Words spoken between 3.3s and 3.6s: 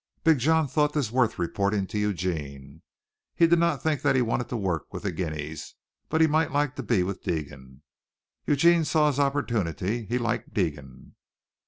He did